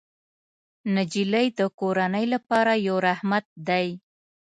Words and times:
نجلۍ 0.95 1.47
د 1.59 1.61
کورنۍ 1.79 2.25
لپاره 2.33 2.71
یو 2.87 2.97
رحمت 3.07 3.45
دی. 3.67 3.87